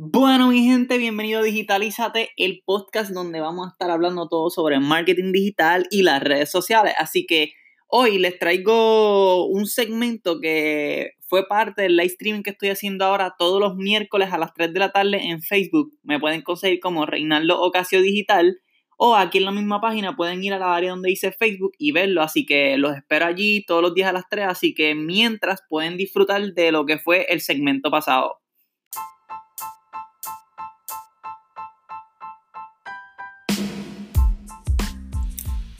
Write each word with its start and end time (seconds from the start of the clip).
Bueno, 0.00 0.50
mi 0.50 0.62
gente, 0.62 0.96
bienvenido 0.96 1.40
a 1.40 1.42
Digitalízate, 1.42 2.30
el 2.36 2.62
podcast 2.64 3.10
donde 3.10 3.40
vamos 3.40 3.66
a 3.66 3.70
estar 3.70 3.90
hablando 3.90 4.28
todo 4.28 4.48
sobre 4.48 4.78
marketing 4.78 5.32
digital 5.32 5.88
y 5.90 6.04
las 6.04 6.22
redes 6.22 6.52
sociales. 6.52 6.94
Así 6.98 7.26
que 7.26 7.50
hoy 7.88 8.18
les 8.18 8.38
traigo 8.38 9.46
un 9.46 9.66
segmento 9.66 10.38
que 10.38 11.14
fue 11.26 11.48
parte 11.48 11.82
del 11.82 11.96
live 11.96 12.12
streaming 12.12 12.42
que 12.44 12.50
estoy 12.50 12.68
haciendo 12.68 13.06
ahora 13.06 13.34
todos 13.36 13.60
los 13.60 13.74
miércoles 13.74 14.32
a 14.32 14.38
las 14.38 14.54
3 14.54 14.72
de 14.72 14.78
la 14.78 14.92
tarde 14.92 15.30
en 15.30 15.42
Facebook. 15.42 15.90
Me 16.04 16.20
pueden 16.20 16.42
conseguir 16.42 16.78
como 16.78 17.04
Reinaldo 17.04 17.60
Ocasio 17.60 18.00
Digital 18.00 18.60
o 18.98 19.16
aquí 19.16 19.38
en 19.38 19.46
la 19.46 19.50
misma 19.50 19.80
página 19.80 20.14
pueden 20.14 20.44
ir 20.44 20.52
a 20.52 20.60
la 20.60 20.76
área 20.76 20.90
donde 20.90 21.08
dice 21.08 21.32
Facebook 21.32 21.72
y 21.76 21.90
verlo. 21.90 22.22
Así 22.22 22.46
que 22.46 22.78
los 22.78 22.96
espero 22.96 23.26
allí 23.26 23.64
todos 23.66 23.82
los 23.82 23.94
días 23.94 24.10
a 24.10 24.12
las 24.12 24.28
3. 24.30 24.46
Así 24.46 24.74
que 24.74 24.94
mientras 24.94 25.64
pueden 25.68 25.96
disfrutar 25.96 26.40
de 26.54 26.70
lo 26.70 26.86
que 26.86 26.98
fue 26.98 27.26
el 27.30 27.40
segmento 27.40 27.90
pasado. 27.90 28.38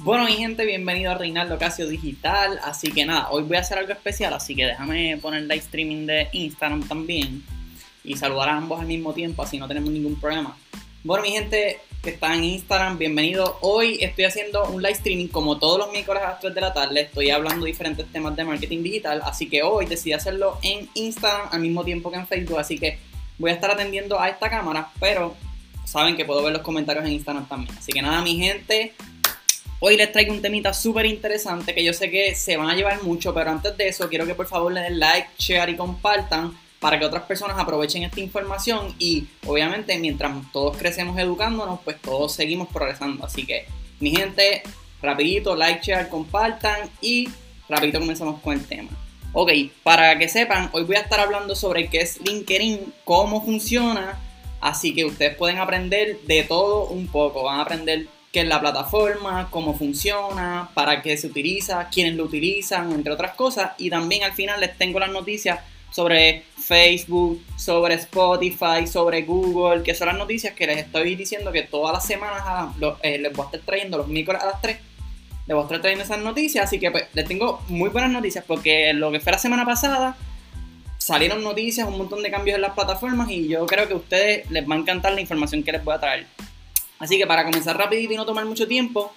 Bueno, 0.09 0.25
mi 0.25 0.37
gente, 0.37 0.65
bienvenido 0.65 1.11
a 1.11 1.19
Reinaldo 1.19 1.59
Casio 1.59 1.87
Digital. 1.87 2.59
Así 2.65 2.91
que 2.91 3.05
nada, 3.05 3.29
hoy 3.29 3.43
voy 3.43 3.59
a 3.59 3.61
hacer 3.61 3.77
algo 3.77 3.93
especial, 3.93 4.33
así 4.33 4.55
que 4.55 4.65
déjame 4.65 5.19
poner 5.19 5.43
live 5.43 5.57
streaming 5.57 6.07
de 6.07 6.29
Instagram 6.33 6.89
también 6.89 7.45
y 8.03 8.17
saludar 8.17 8.49
a 8.49 8.57
ambos 8.57 8.81
al 8.81 8.87
mismo 8.87 9.13
tiempo, 9.13 9.43
así 9.43 9.59
no 9.59 9.69
tenemos 9.69 9.91
ningún 9.91 10.19
problema. 10.19 10.57
Bueno, 11.05 11.25
mi 11.25 11.33
gente 11.33 11.81
que 12.03 12.09
está 12.09 12.35
en 12.35 12.43
Instagram, 12.43 12.97
bienvenido. 12.97 13.59
Hoy 13.61 13.99
estoy 14.01 14.25
haciendo 14.25 14.65
un 14.71 14.81
live 14.81 14.95
streaming 14.95 15.29
como 15.29 15.59
todos 15.59 15.79
los 15.79 15.93
miércoles 15.93 16.23
a 16.23 16.31
las 16.31 16.41
3 16.41 16.55
de 16.55 16.61
la 16.63 16.73
tarde. 16.73 17.03
Estoy 17.03 17.29
hablando 17.29 17.67
diferentes 17.67 18.11
temas 18.11 18.35
de 18.35 18.45
marketing 18.45 18.83
digital, 18.83 19.21
así 19.27 19.47
que 19.47 19.63
hoy 19.63 19.85
decidí 19.85 20.15
hacerlo 20.15 20.59
en 20.63 20.89
Instagram 20.95 21.49
al 21.51 21.61
mismo 21.61 21.85
tiempo 21.85 22.11
que 22.11 22.17
en 22.17 22.27
Facebook, 22.27 22.59
así 22.59 22.79
que 22.79 22.99
voy 23.37 23.51
a 23.51 23.53
estar 23.53 23.71
atendiendo 23.71 24.19
a 24.19 24.31
esta 24.31 24.49
cámara, 24.49 24.91
pero 24.99 25.37
saben 25.85 26.17
que 26.17 26.25
puedo 26.25 26.43
ver 26.43 26.55
los 26.55 26.63
comentarios 26.63 27.05
en 27.05 27.13
Instagram 27.13 27.47
también. 27.47 27.77
Así 27.77 27.93
que 27.93 28.01
nada, 28.01 28.23
mi 28.23 28.39
gente, 28.39 28.95
Hoy 29.81 29.97
les 29.97 30.11
traigo 30.11 30.33
un 30.33 30.43
temita 30.43 30.75
súper 30.75 31.07
interesante 31.07 31.73
que 31.73 31.85
yo 31.85 31.93
sé 31.93 32.11
que 32.11 32.35
se 32.35 32.57
van 32.57 32.69
a 32.69 32.75
llevar 32.75 33.01
mucho, 33.05 33.33
pero 33.33 33.51
antes 33.51 33.77
de 33.77 33.87
eso 33.87 34.09
quiero 34.09 34.27
que 34.27 34.35
por 34.35 34.49
favor 34.49 34.73
le 34.73 34.81
den 34.81 34.99
like, 34.99 35.29
share 35.39 35.71
y 35.71 35.77
compartan 35.77 36.59
para 36.81 36.99
que 36.99 37.05
otras 37.05 37.23
personas 37.23 37.57
aprovechen 37.57 38.03
esta 38.03 38.19
información 38.19 38.97
y 38.99 39.29
obviamente 39.47 39.97
mientras 39.99 40.33
todos 40.53 40.77
crecemos 40.77 41.17
educándonos, 41.17 41.79
pues 41.85 41.97
todos 42.03 42.33
seguimos 42.33 42.67
progresando. 42.73 43.25
Así 43.25 43.47
que 43.47 43.67
mi 44.01 44.11
gente, 44.11 44.65
rapidito, 45.01 45.55
like, 45.55 45.81
share, 45.81 46.09
compartan 46.09 46.91
y 47.01 47.29
rapidito 47.69 48.01
comenzamos 48.01 48.41
con 48.41 48.55
el 48.55 48.67
tema. 48.67 48.91
Ok, 49.33 49.53
para 49.85 50.19
que 50.19 50.29
sepan, 50.29 50.71
hoy 50.73 50.83
voy 50.83 50.97
a 50.97 51.01
estar 51.01 51.21
hablando 51.21 51.55
sobre 51.55 51.89
qué 51.89 51.99
es 51.99 52.21
LinkedIn, 52.21 52.95
cómo 53.05 53.45
funciona, 53.45 54.19
así 54.61 54.93
que 54.93 55.05
ustedes 55.05 55.37
pueden 55.37 55.59
aprender 55.59 56.19
de 56.23 56.43
todo 56.43 56.87
un 56.87 57.07
poco, 57.07 57.45
van 57.45 57.61
a 57.61 57.63
aprender 57.63 58.09
qué 58.33 58.41
es 58.41 58.47
la 58.47 58.61
plataforma, 58.61 59.49
cómo 59.51 59.77
funciona, 59.77 60.69
para 60.75 61.03
qué 61.03 61.17
se 61.17 61.27
utiliza, 61.27 61.89
quiénes 61.89 62.15
lo 62.15 62.25
utilizan, 62.25 62.93
entre 62.93 63.13
otras 63.13 63.35
cosas. 63.35 63.73
Y 63.79 63.91
también 63.91 64.23
al 64.23 64.33
final 64.33 64.61
les 64.61 64.77
tengo 64.77 64.99
las 64.99 65.11
noticias 65.11 65.61
sobre 65.91 66.45
Facebook, 66.57 67.43
sobre 67.57 67.95
Spotify, 67.95 68.87
sobre 68.87 69.23
Google, 69.23 69.83
que 69.83 69.95
son 69.95 70.09
las 70.09 70.19
noticias 70.19 70.55
que 70.55 70.67
les 70.67 70.79
estoy 70.79 71.15
diciendo 71.17 71.51
que 71.51 71.63
todas 71.63 71.95
las 71.95 72.07
semanas 72.07 72.75
eh, 73.03 73.19
les 73.19 73.33
voy 73.33 73.45
a 73.45 73.47
estar 73.47 73.61
trayendo 73.61 73.99
los 73.99 74.09
miércoles 74.09 74.43
a 74.43 74.47
las 74.47 74.61
3. 74.61 74.77
Les 75.47 75.55
voy 75.55 75.63
a 75.63 75.65
estar 75.65 75.81
trayendo 75.81 76.05
esas 76.05 76.19
noticias, 76.19 76.65
así 76.65 76.79
que 76.79 76.91
pues, 76.91 77.05
les 77.15 77.27
tengo 77.27 77.63
muy 77.69 77.89
buenas 77.89 78.11
noticias 78.11 78.45
porque 78.47 78.93
lo 78.93 79.11
que 79.11 79.21
fue 79.21 79.33
la 79.33 79.39
semana 79.39 79.65
pasada 79.65 80.17
salieron 80.99 81.43
noticias, 81.43 81.89
un 81.89 81.97
montón 81.97 82.23
de 82.23 82.31
cambios 82.31 82.57
en 82.57 82.63
las 82.63 82.75
plataformas 82.75 83.31
y 83.31 83.49
yo 83.49 83.65
creo 83.65 83.89
que 83.89 83.95
a 83.95 83.97
ustedes 83.97 84.51
les 84.51 84.69
va 84.69 84.75
a 84.75 84.79
encantar 84.79 85.13
la 85.15 85.23
información 85.23 85.63
que 85.63 85.73
les 85.73 85.83
voy 85.83 85.95
a 85.95 86.01
traer. 86.01 86.27
Así 86.99 87.19
que 87.19 87.27
para 87.27 87.45
comenzar 87.45 87.77
rapidito 87.77 88.13
y 88.13 88.17
no 88.17 88.27
tomar 88.27 88.45
mucho 88.45 88.67
tiempo, 88.67 89.13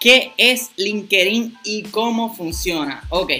¿qué 0.00 0.32
es 0.36 0.70
LinkedIn 0.76 1.58
y 1.64 1.84
cómo 1.84 2.34
funciona? 2.34 3.04
Ok, 3.10 3.32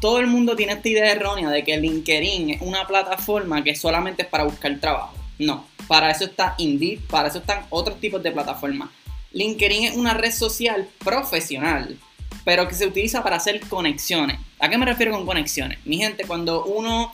todo 0.00 0.20
el 0.20 0.26
mundo 0.26 0.54
tiene 0.54 0.74
esta 0.74 0.88
idea 0.88 1.12
errónea 1.12 1.50
de 1.50 1.64
que 1.64 1.76
LinkedIn 1.76 2.50
es 2.50 2.62
una 2.62 2.86
plataforma 2.86 3.64
que 3.64 3.74
solamente 3.74 4.22
es 4.22 4.28
para 4.28 4.44
buscar 4.44 4.78
trabajo. 4.78 5.14
No, 5.38 5.66
para 5.88 6.10
eso 6.10 6.24
está 6.24 6.54
Indeed, 6.58 7.00
para 7.10 7.28
eso 7.28 7.38
están 7.38 7.66
otros 7.70 7.98
tipos 8.00 8.22
de 8.22 8.30
plataformas. 8.30 8.90
LinkedIn 9.32 9.84
es 9.84 9.96
una 9.96 10.14
red 10.14 10.30
social 10.30 10.88
profesional, 10.98 11.98
pero 12.44 12.68
que 12.68 12.74
se 12.74 12.86
utiliza 12.86 13.22
para 13.22 13.36
hacer 13.36 13.60
conexiones. 13.60 14.38
¿A 14.60 14.68
qué 14.68 14.78
me 14.78 14.86
refiero 14.86 15.12
con 15.12 15.26
conexiones? 15.26 15.78
Mi 15.84 15.96
gente, 15.96 16.24
cuando 16.24 16.64
uno 16.64 17.12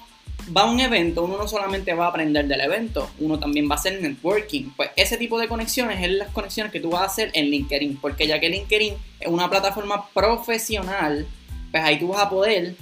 va 0.56 0.62
a 0.62 0.71
un 0.71 0.81
evento, 0.81 1.25
uno 1.25 1.37
no 1.37 1.49
solamente 1.49 1.95
va 1.95 2.06
a 2.06 2.09
aprender 2.09 2.47
del 2.47 2.61
evento, 2.61 3.11
uno 3.19 3.39
también 3.39 3.69
va 3.69 3.75
a 3.75 3.78
hacer 3.78 4.01
networking. 4.01 4.71
Pues 4.77 4.91
ese 4.97 5.17
tipo 5.17 5.39
de 5.39 5.49
conexiones 5.49 6.03
es 6.03 6.11
las 6.11 6.31
conexiones 6.31 6.73
que 6.73 6.81
tú 6.81 6.91
vas 6.91 7.03
a 7.03 7.06
hacer 7.06 7.31
en 7.34 7.47
LinkedIn, 7.47 7.99
porque 7.99 8.27
ya 8.27 8.41
que 8.41 8.49
LinkedIn 8.49 8.95
es 9.21 9.28
una 9.28 9.49
plataforma 9.49 10.09
profesional, 10.11 11.27
pues 11.71 11.83
ahí 11.83 11.99
tú 11.99 12.09
vas 12.09 12.23
a 12.23 12.31
poder 12.31 12.75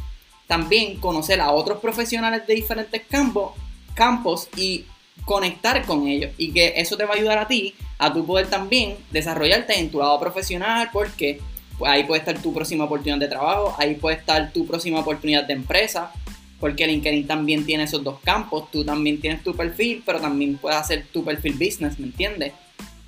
también 0.46 0.96
conocer 0.98 1.40
a 1.40 1.52
otros 1.52 1.78
profesionales 1.78 2.46
de 2.46 2.54
diferentes 2.54 3.02
campos, 3.08 3.52
campos 3.94 4.48
y 4.56 4.84
conectar 5.24 5.84
con 5.84 6.08
ellos 6.08 6.32
y 6.38 6.52
que 6.52 6.74
eso 6.76 6.96
te 6.96 7.04
va 7.04 7.14
a 7.14 7.16
ayudar 7.16 7.38
a 7.38 7.46
ti 7.46 7.74
a 7.98 8.12
tu 8.12 8.24
poder 8.24 8.48
también 8.48 8.96
desarrollarte 9.10 9.78
en 9.78 9.90
tu 9.90 9.98
lado 9.98 10.18
profesional 10.18 10.88
porque 10.92 11.40
pues 11.78 11.90
ahí 11.90 12.04
puede 12.04 12.20
estar 12.20 12.40
tu 12.40 12.52
próxima 12.52 12.84
oportunidad 12.84 13.18
de 13.18 13.28
trabajo, 13.28 13.74
ahí 13.78 13.94
puede 13.94 14.16
estar 14.16 14.52
tu 14.52 14.66
próxima 14.66 15.00
oportunidad 15.00 15.44
de 15.44 15.52
empresa, 15.52 16.12
porque 16.60 16.86
LinkedIn 16.86 17.26
también 17.26 17.64
tiene 17.64 17.84
esos 17.84 18.02
dos 18.02 18.20
campos. 18.20 18.70
Tú 18.70 18.84
también 18.84 19.20
tienes 19.20 19.42
tu 19.42 19.54
perfil, 19.54 20.02
pero 20.04 20.20
también 20.20 20.56
puedes 20.56 20.78
hacer 20.78 21.06
tu 21.12 21.24
perfil 21.24 21.54
business, 21.54 21.98
¿me 21.98 22.06
entiendes? 22.06 22.52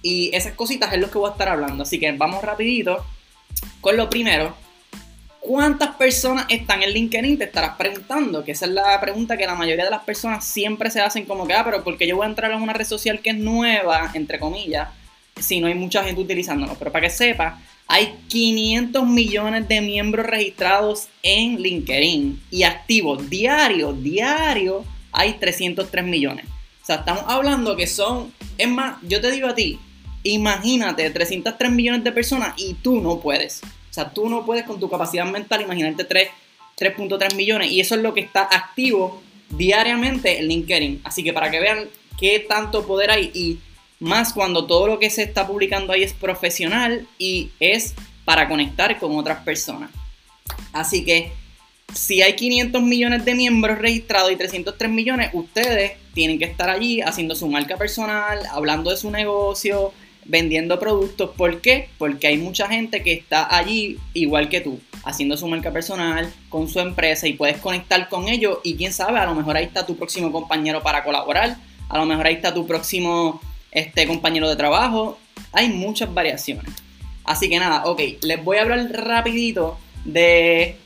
Y 0.03 0.34
esas 0.34 0.55
cositas 0.55 0.93
es 0.93 1.00
lo 1.00 1.11
que 1.11 1.19
voy 1.19 1.28
a 1.28 1.33
estar 1.33 1.49
hablando. 1.49 1.83
Así 1.83 1.99
que 1.99 2.12
vamos 2.12 2.43
rapidito 2.43 3.05
con 3.81 3.97
lo 3.97 4.09
primero. 4.09 4.55
¿Cuántas 5.41 5.97
personas 5.97 6.47
están 6.49 6.83
en 6.83 6.91
LinkedIn? 6.91 7.38
Te 7.38 7.44
estarás 7.44 7.77
preguntando, 7.77 8.44
que 8.44 8.53
esa 8.53 8.66
es 8.66 8.72
la 8.72 9.00
pregunta 9.00 9.38
que 9.38 9.47
la 9.47 9.55
mayoría 9.55 9.84
de 9.84 9.91
las 9.91 10.03
personas 10.03 10.44
siempre 10.44 10.91
se 10.91 11.00
hacen 11.00 11.25
como 11.25 11.47
que, 11.47 11.55
ah, 11.55 11.65
pero 11.65 11.82
porque 11.82 12.06
yo 12.06 12.17
voy 12.17 12.27
a 12.27 12.28
entrar 12.28 12.53
en 12.53 12.61
una 12.61 12.75
red 12.75 12.84
social 12.84 13.21
que 13.21 13.31
es 13.31 13.37
nueva, 13.37 14.11
entre 14.15 14.38
comillas, 14.38 14.91
si 15.43 15.61
no 15.61 15.67
hay 15.67 15.75
mucha 15.75 16.05
gente 16.05 16.21
utilizándolo. 16.21 16.77
Pero 16.78 16.93
para 16.93 17.09
que 17.09 17.11
sepa, 17.11 17.61
hay 17.87 18.15
500 18.28 19.06
millones 19.06 19.67
de 19.67 19.81
miembros 19.81 20.27
registrados 20.27 21.09
en 21.23 21.61
LinkedIn 21.61 22.41
y 22.51 22.62
activos 22.62 23.28
diario, 23.28 23.93
diario, 23.93 24.84
hay 25.12 25.34
303 25.34 26.05
millones. 26.05 26.47
O 26.83 26.87
sea, 26.87 26.97
estamos 26.97 27.25
hablando 27.27 27.77
que 27.77 27.87
son, 27.87 28.33
es 28.56 28.69
más, 28.69 28.99
yo 29.03 29.21
te 29.21 29.33
digo 29.33 29.49
a 29.49 29.55
ti, 29.55 29.79
imagínate 30.23 31.11
303 31.11 31.71
millones 31.73 32.05
de 32.05 32.12
personas 32.12 32.55
y 32.56 32.75
tú 32.75 33.00
no 33.00 33.21
puedes. 33.21 33.61
O 33.62 33.93
sea, 33.93 34.11
tú 34.11 34.29
no 34.29 34.47
puedes 34.47 34.65
con 34.65 34.79
tu 34.79 34.89
capacidad 34.89 35.27
mental 35.27 35.62
imaginarte 35.62 36.09
3.3 36.79 37.34
millones 37.34 37.73
y 37.73 37.81
eso 37.81 37.97
es 37.97 38.03
lo 38.03 38.15
que 38.15 38.21
está 38.21 38.43
activo 38.43 39.21
diariamente 39.50 40.39
en 40.39 40.47
LinkedIn. 40.47 41.00
Así 41.03 41.25
que 41.25 41.33
para 41.33 41.50
que 41.50 41.59
vean 41.59 41.89
qué 42.19 42.39
tanto 42.49 42.87
poder 42.87 43.11
hay 43.11 43.31
y 43.34 43.59
más 44.00 44.33
cuando 44.33 44.66
todo 44.66 44.87
lo 44.87 44.99
que 44.99 45.11
se 45.11 45.22
está 45.22 45.47
publicando 45.47 45.93
ahí 45.93 46.03
es 46.03 46.15
profesional 46.15 47.06
y 47.19 47.50
es 47.61 47.94
para 48.25 48.49
conectar 48.49 48.99
con 48.99 49.16
otras 49.16 49.44
personas. 49.44 49.91
Así 50.72 51.05
que 51.05 51.33
si 51.94 52.22
hay 52.22 52.34
500 52.34 52.83
millones 52.83 53.25
de 53.25 53.34
miembros 53.34 53.78
registrados 53.78 54.33
y 54.33 54.37
303 54.37 54.91
millones, 54.91 55.31
ustedes 55.33 55.93
tienen 56.15 56.38
que 56.38 56.44
estar 56.44 56.71
allí 56.71 57.00
haciendo 57.00 57.34
su 57.34 57.49
marca 57.49 57.77
personal, 57.77 58.41
hablando 58.50 58.91
de 58.91 58.97
su 58.97 59.11
negocio, 59.11 59.93
vendiendo 60.25 60.78
productos. 60.78 61.31
¿Por 61.37 61.61
qué? 61.61 61.88
Porque 61.99 62.28
hay 62.28 62.38
mucha 62.38 62.69
gente 62.69 63.03
que 63.03 63.12
está 63.12 63.55
allí 63.55 63.99
igual 64.15 64.49
que 64.49 64.61
tú, 64.61 64.81
haciendo 65.05 65.37
su 65.37 65.47
marca 65.49 65.72
personal 65.72 66.32
con 66.49 66.69
su 66.69 66.81
empresa 66.81 67.27
y 67.27 67.34
puedes 67.34 67.59
conectar 67.59 68.09
con 68.09 68.28
ellos 68.28 68.59
y 68.62 68.77
quién 68.77 68.93
sabe, 68.93 69.19
a 69.19 69.27
lo 69.27 69.34
mejor 69.34 69.56
ahí 69.56 69.65
está 69.65 69.84
tu 69.84 69.97
próximo 69.97 70.31
compañero 70.32 70.82
para 70.82 71.05
colaborar, 71.05 71.56
a 71.88 71.99
lo 71.99 72.06
mejor 72.06 72.27
ahí 72.27 72.34
está 72.34 72.55
tu 72.55 72.67
próximo 72.67 73.41
este 73.72 74.06
compañero 74.06 74.49
de 74.49 74.56
trabajo. 74.56 75.19
Hay 75.52 75.69
muchas 75.69 76.12
variaciones. 76.12 76.72
Así 77.25 77.49
que 77.49 77.58
nada, 77.58 77.84
ok, 77.84 78.00
les 78.22 78.43
voy 78.43 78.56
a 78.56 78.62
hablar 78.62 78.90
rapidito 78.93 79.78
de 80.05 80.76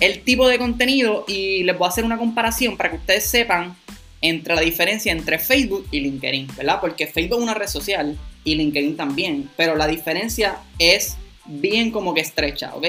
el 0.00 0.22
tipo 0.22 0.48
de 0.48 0.58
contenido 0.58 1.24
y 1.26 1.64
les 1.64 1.76
voy 1.76 1.86
a 1.86 1.88
hacer 1.88 2.04
una 2.04 2.18
comparación 2.18 2.76
para 2.76 2.90
que 2.90 2.96
ustedes 2.96 3.24
sepan 3.24 3.76
entre 4.20 4.54
la 4.54 4.60
diferencia 4.60 5.12
entre 5.12 5.38
Facebook 5.38 5.86
y 5.90 6.00
LinkedIn, 6.00 6.48
¿verdad? 6.56 6.80
Porque 6.80 7.06
Facebook 7.06 7.38
es 7.38 7.42
una 7.42 7.54
red 7.54 7.68
social 7.68 8.18
y 8.44 8.54
LinkedIn 8.54 8.96
también, 8.96 9.50
pero 9.56 9.76
la 9.76 9.86
diferencia 9.86 10.58
es 10.78 11.16
bien 11.46 11.90
como 11.90 12.14
que 12.14 12.20
estrecha, 12.20 12.74
¿ok? 12.74 12.86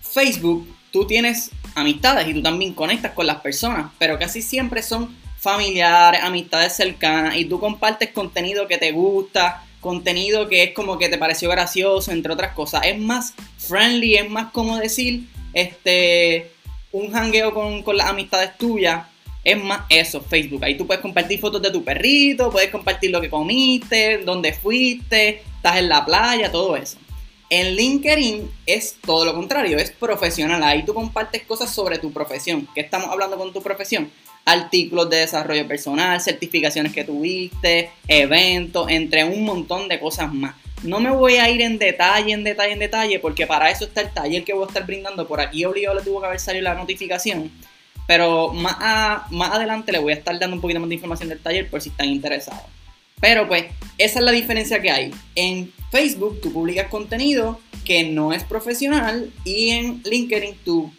Facebook, 0.00 0.66
tú 0.90 1.06
tienes 1.06 1.50
amistades 1.74 2.28
y 2.28 2.34
tú 2.34 2.42
también 2.42 2.74
conectas 2.74 3.12
con 3.12 3.26
las 3.26 3.40
personas, 3.40 3.92
pero 3.98 4.18
casi 4.18 4.42
siempre 4.42 4.82
son 4.82 5.14
familiares, 5.40 6.20
amistades 6.22 6.76
cercanas 6.76 7.36
y 7.36 7.46
tú 7.46 7.58
compartes 7.58 8.10
contenido 8.10 8.68
que 8.68 8.78
te 8.78 8.92
gusta, 8.92 9.64
contenido 9.80 10.48
que 10.48 10.62
es 10.62 10.72
como 10.72 10.98
que 10.98 11.08
te 11.08 11.18
pareció 11.18 11.48
gracioso, 11.48 12.12
entre 12.12 12.32
otras 12.32 12.52
cosas. 12.52 12.82
Es 12.84 12.98
más 12.98 13.34
friendly, 13.58 14.16
es 14.16 14.28
más 14.28 14.52
como 14.52 14.76
decir, 14.76 15.24
este, 15.54 16.52
un 16.92 17.14
hangueo 17.14 17.54
con, 17.54 17.82
con 17.82 17.96
las 17.96 18.08
amistades 18.08 18.56
tuyas 18.58 19.06
es 19.42 19.62
más 19.62 19.82
eso, 19.88 20.20
Facebook. 20.20 20.64
Ahí 20.64 20.76
tú 20.76 20.86
puedes 20.86 21.00
compartir 21.00 21.40
fotos 21.40 21.62
de 21.62 21.70
tu 21.70 21.82
perrito, 21.82 22.50
puedes 22.50 22.70
compartir 22.70 23.10
lo 23.10 23.20
que 23.20 23.30
comiste, 23.30 24.18
dónde 24.18 24.52
fuiste, 24.52 25.42
estás 25.56 25.78
en 25.78 25.88
la 25.88 26.04
playa, 26.04 26.52
todo 26.52 26.76
eso. 26.76 26.98
En 27.48 27.74
LinkedIn 27.74 28.50
es 28.66 28.96
todo 29.04 29.24
lo 29.24 29.34
contrario, 29.34 29.78
es 29.78 29.90
profesional. 29.90 30.62
Ahí 30.62 30.84
tú 30.84 30.94
compartes 30.94 31.42
cosas 31.42 31.74
sobre 31.74 31.98
tu 31.98 32.12
profesión. 32.12 32.68
¿Qué 32.74 32.82
estamos 32.82 33.08
hablando 33.08 33.36
con 33.38 33.52
tu 33.52 33.62
profesión? 33.62 34.10
Artículos 34.44 35.10
de 35.10 35.18
desarrollo 35.18 35.66
personal, 35.68 36.20
certificaciones 36.20 36.92
que 36.92 37.04
tuviste, 37.04 37.90
eventos, 38.08 38.90
entre 38.90 39.24
un 39.24 39.44
montón 39.44 39.88
de 39.88 40.00
cosas 40.00 40.32
más. 40.32 40.54
No 40.82 40.98
me 40.98 41.10
voy 41.10 41.34
a 41.34 41.50
ir 41.50 41.60
en 41.60 41.78
detalle, 41.78 42.32
en 42.32 42.42
detalle, 42.42 42.72
en 42.72 42.78
detalle, 42.78 43.18
porque 43.18 43.46
para 43.46 43.70
eso 43.70 43.84
está 43.84 44.00
el 44.00 44.10
taller 44.10 44.44
que 44.44 44.54
voy 44.54 44.64
a 44.64 44.66
estar 44.66 44.86
brindando. 44.86 45.28
Por 45.28 45.40
aquí 45.40 45.64
obligado 45.64 45.96
le 45.96 46.02
tuvo 46.02 46.20
que 46.20 46.26
haber 46.26 46.40
salido 46.40 46.64
la 46.64 46.74
notificación. 46.74 47.50
Pero 48.06 48.52
más, 48.52 49.30
más 49.30 49.52
adelante 49.52 49.92
le 49.92 49.98
voy 49.98 50.12
a 50.12 50.16
estar 50.16 50.36
dando 50.38 50.56
un 50.56 50.62
poquito 50.62 50.80
más 50.80 50.88
de 50.88 50.94
información 50.94 51.28
del 51.28 51.38
taller 51.38 51.68
por 51.68 51.82
si 51.82 51.90
están 51.90 52.08
interesados. 52.08 52.64
Pero 53.20 53.46
pues, 53.46 53.66
esa 53.98 54.18
es 54.18 54.24
la 54.24 54.32
diferencia 54.32 54.80
que 54.80 54.90
hay. 54.90 55.14
En 55.34 55.70
Facebook 55.90 56.40
tú 56.40 56.52
publicas 56.52 56.88
contenido 56.88 57.60
que 57.84 58.04
no 58.04 58.32
es 58.32 58.42
profesional 58.44 59.30
y 59.44 59.70
en 59.70 60.02
LinkedIn 60.04 60.56
tú 60.64 60.92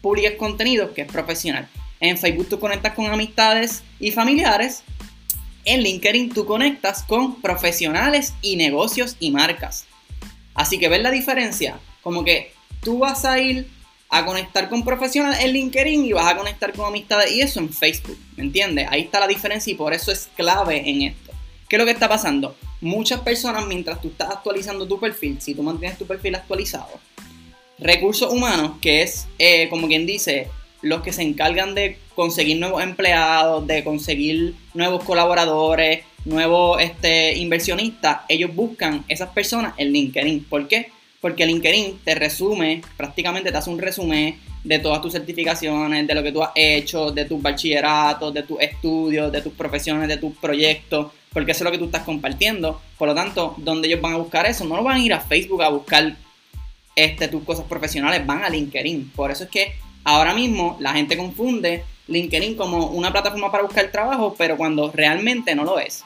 publicas 0.00 0.34
contenido 0.34 0.94
que 0.94 1.02
es 1.02 1.10
profesional. 1.10 1.68
En 2.04 2.18
Facebook 2.18 2.50
tú 2.50 2.60
conectas 2.60 2.92
con 2.92 3.06
amistades 3.06 3.82
y 3.98 4.10
familiares. 4.10 4.82
En 5.64 5.80
LinkedIn 5.80 6.34
tú 6.34 6.44
conectas 6.44 7.02
con 7.02 7.40
profesionales 7.40 8.34
y 8.42 8.56
negocios 8.56 9.16
y 9.20 9.30
marcas. 9.30 9.86
Así 10.52 10.78
que 10.78 10.90
ves 10.90 11.00
la 11.00 11.10
diferencia. 11.10 11.78
Como 12.02 12.22
que 12.22 12.52
tú 12.82 12.98
vas 12.98 13.24
a 13.24 13.38
ir 13.38 13.70
a 14.10 14.26
conectar 14.26 14.68
con 14.68 14.84
profesionales 14.84 15.40
en 15.40 15.54
LinkedIn 15.54 16.04
y 16.04 16.12
vas 16.12 16.30
a 16.30 16.36
conectar 16.36 16.74
con 16.74 16.84
amistades 16.84 17.32
y 17.32 17.40
eso 17.40 17.58
en 17.60 17.72
Facebook. 17.72 18.18
¿Me 18.36 18.44
entiendes? 18.44 18.86
Ahí 18.90 19.00
está 19.00 19.18
la 19.18 19.26
diferencia 19.26 19.72
y 19.72 19.74
por 19.74 19.94
eso 19.94 20.12
es 20.12 20.28
clave 20.36 20.86
en 20.86 21.00
esto. 21.00 21.32
¿Qué 21.70 21.76
es 21.76 21.80
lo 21.80 21.86
que 21.86 21.92
está 21.92 22.10
pasando? 22.10 22.54
Muchas 22.82 23.20
personas, 23.20 23.66
mientras 23.66 24.02
tú 24.02 24.08
estás 24.08 24.28
actualizando 24.28 24.86
tu 24.86 25.00
perfil, 25.00 25.40
si 25.40 25.54
tú 25.54 25.62
mantienes 25.62 25.96
tu 25.96 26.06
perfil 26.06 26.34
actualizado, 26.34 27.00
recursos 27.78 28.30
humanos, 28.30 28.72
que 28.82 29.00
es 29.00 29.26
eh, 29.38 29.70
como 29.70 29.88
quien 29.88 30.04
dice, 30.04 30.50
los 30.84 31.02
que 31.02 31.12
se 31.12 31.22
encargan 31.22 31.74
de 31.74 31.98
conseguir 32.14 32.58
nuevos 32.58 32.82
empleados, 32.82 33.66
de 33.66 33.82
conseguir 33.82 34.54
nuevos 34.74 35.02
colaboradores, 35.04 36.04
nuevos 36.24 36.80
este, 36.80 37.36
inversionistas, 37.36 38.20
ellos 38.28 38.54
buscan 38.54 39.04
esas 39.08 39.30
personas 39.30 39.74
en 39.76 39.92
LinkedIn. 39.92 40.44
¿Por 40.44 40.68
qué? 40.68 40.90
Porque 41.20 41.46
LinkedIn 41.46 41.98
te 42.04 42.14
resume, 42.14 42.82
prácticamente 42.96 43.50
te 43.50 43.56
hace 43.58 43.70
un 43.70 43.78
resumen 43.78 44.38
de 44.62 44.78
todas 44.78 45.02
tus 45.02 45.12
certificaciones, 45.12 46.06
de 46.06 46.14
lo 46.14 46.22
que 46.22 46.32
tú 46.32 46.42
has 46.42 46.52
hecho, 46.54 47.10
de 47.10 47.24
tus 47.24 47.40
bachilleratos, 47.42 48.32
de 48.32 48.42
tus 48.42 48.60
estudios, 48.60 49.32
de 49.32 49.42
tus 49.42 49.52
profesiones, 49.52 50.08
de 50.08 50.16
tus 50.16 50.34
proyectos 50.36 51.08
porque 51.34 51.50
eso 51.50 51.64
es 51.64 51.64
lo 51.64 51.72
que 51.72 51.78
tú 51.78 51.86
estás 51.86 52.04
compartiendo. 52.04 52.80
Por 52.96 53.08
lo 53.08 53.14
tanto, 53.14 53.56
donde 53.58 53.88
ellos 53.88 54.00
van 54.00 54.14
a 54.14 54.18
buscar 54.18 54.46
eso, 54.46 54.64
no 54.64 54.76
lo 54.76 54.84
van 54.84 54.96
a 54.96 55.00
ir 55.00 55.12
a 55.12 55.20
Facebook 55.20 55.62
a 55.62 55.68
buscar 55.68 56.16
este, 56.94 57.28
tus 57.28 57.42
cosas 57.42 57.66
profesionales, 57.66 58.24
van 58.24 58.44
a 58.44 58.48
LinkedIn. 58.48 59.10
Por 59.10 59.32
eso 59.32 59.44
es 59.44 59.50
que 59.50 59.74
ahora 60.04 60.34
mismo 60.34 60.76
la 60.80 60.92
gente 60.92 61.16
confunde 61.16 61.84
LinkedIn 62.06 62.56
como 62.56 62.86
una 62.88 63.10
plataforma 63.10 63.50
para 63.50 63.64
buscar 63.64 63.90
trabajo, 63.90 64.34
pero 64.36 64.56
cuando 64.56 64.92
realmente 64.92 65.54
no 65.54 65.64
lo 65.64 65.78
es. 65.78 66.04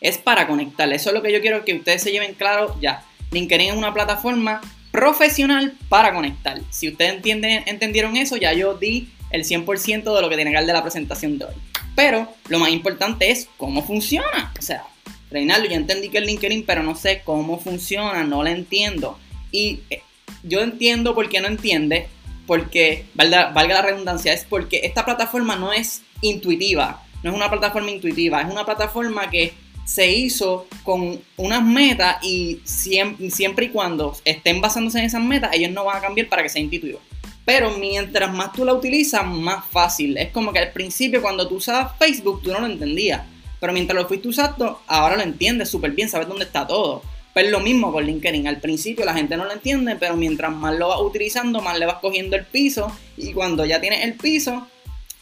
Es 0.00 0.18
para 0.18 0.46
conectar. 0.46 0.92
Eso 0.92 1.10
es 1.10 1.14
lo 1.14 1.22
que 1.22 1.32
yo 1.32 1.40
quiero 1.40 1.64
que 1.64 1.74
ustedes 1.74 2.02
se 2.02 2.12
lleven 2.12 2.34
claro 2.34 2.76
ya. 2.80 3.04
LinkedIn 3.30 3.70
es 3.70 3.76
una 3.76 3.94
plataforma 3.94 4.60
profesional 4.90 5.74
para 5.88 6.12
conectar. 6.12 6.60
Si 6.70 6.88
ustedes 6.88 7.14
entienden, 7.14 7.64
entendieron 7.66 8.16
eso, 8.16 8.36
ya 8.36 8.52
yo 8.52 8.74
di 8.74 9.08
el 9.30 9.44
100% 9.44 10.14
de 10.14 10.22
lo 10.22 10.28
que 10.28 10.36
tiene 10.36 10.50
que 10.50 10.58
ver 10.58 10.66
de 10.66 10.72
la 10.72 10.82
presentación 10.82 11.38
de 11.38 11.46
hoy. 11.46 11.54
Pero 11.96 12.28
lo 12.48 12.58
más 12.58 12.70
importante 12.70 13.30
es 13.30 13.48
cómo 13.56 13.84
funciona. 13.84 14.52
O 14.58 14.62
sea, 14.62 14.84
Reinaldo, 15.30 15.68
yo 15.68 15.74
entendí 15.74 16.08
que 16.08 16.18
es 16.18 16.24
LinkedIn, 16.24 16.64
pero 16.64 16.82
no 16.82 16.94
sé 16.94 17.22
cómo 17.24 17.58
funciona, 17.58 18.24
no 18.24 18.42
la 18.42 18.50
entiendo. 18.50 19.18
Y 19.50 19.80
eh, 19.90 20.02
yo 20.42 20.60
entiendo 20.60 21.14
por 21.14 21.28
qué 21.28 21.40
no 21.40 21.48
entiende, 21.48 22.08
porque, 22.46 23.06
valga, 23.14 23.52
la 23.54 23.82
redundancia, 23.82 24.32
es 24.32 24.44
porque 24.44 24.80
esta 24.84 25.04
plataforma 25.04 25.56
no 25.56 25.72
es 25.72 26.02
intuitiva, 26.20 27.02
no 27.22 27.30
es 27.30 27.36
una 27.36 27.50
plataforma 27.50 27.90
intuitiva, 27.90 28.40
es 28.40 28.50
una 28.50 28.64
plataforma 28.64 29.30
que 29.30 29.54
se 29.84 30.10
hizo 30.10 30.66
con 30.82 31.20
unas 31.36 31.62
metas 31.62 32.16
y 32.22 32.60
siempre, 32.64 33.30
siempre, 33.30 33.66
y 33.66 33.68
cuando 33.68 34.16
estén 34.24 34.60
basándose 34.60 34.98
en 34.98 35.04
esas 35.04 35.22
metas, 35.22 35.54
ellos 35.54 35.70
no 35.70 35.84
van 35.84 35.98
a 35.98 36.00
cambiar 36.00 36.28
para 36.28 36.42
que 36.42 36.48
sea 36.48 36.62
intuitivo. 36.62 37.00
Pero 37.44 37.76
mientras 37.78 38.32
más 38.32 38.52
tú 38.52 38.64
la 38.64 38.72
utilizas, 38.72 39.26
más 39.26 39.66
fácil. 39.66 40.16
Es 40.16 40.30
como 40.30 40.52
que 40.52 40.60
al 40.60 40.72
principio 40.72 41.20
cuando 41.20 41.46
tú 41.46 41.56
usabas 41.56 41.92
Facebook 41.98 42.42
tú 42.42 42.50
no 42.50 42.60
lo 42.60 42.66
entendías. 42.66 43.22
Pero 43.60 43.72
mientras 43.72 44.00
lo 44.00 44.08
fuiste 44.08 44.28
usando, 44.28 44.80
ahora 44.86 45.16
lo 45.16 45.22
entiendes 45.22 45.68
súper 45.68 45.92
bien, 45.92 46.08
sabes 46.08 46.28
dónde 46.28 46.44
está 46.44 46.66
todo. 46.66 47.02
Pues 47.34 47.50
lo 47.50 47.60
mismo 47.60 47.92
con 47.92 48.06
LinkedIn. 48.06 48.46
Al 48.46 48.60
principio 48.60 49.04
la 49.04 49.12
gente 49.12 49.36
no 49.36 49.44
lo 49.44 49.52
entiende, 49.52 49.96
pero 49.96 50.16
mientras 50.16 50.52
más 50.52 50.74
lo 50.76 50.88
vas 50.88 51.00
utilizando, 51.00 51.60
más 51.60 51.78
le 51.78 51.84
vas 51.84 51.96
cogiendo 51.96 52.36
el 52.36 52.46
piso. 52.46 52.90
Y 53.16 53.32
cuando 53.32 53.66
ya 53.66 53.80
tienes 53.80 54.04
el 54.04 54.14
piso, 54.14 54.66